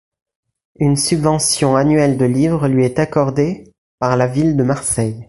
[0.79, 5.19] Une subvention annuelle de livres lui est accordée par la ville de Marseille.